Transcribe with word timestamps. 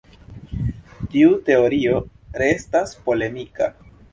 Tiu 1.15 1.35
teorio 1.49 2.01
restas 2.45 2.99
polemika. 3.07 3.71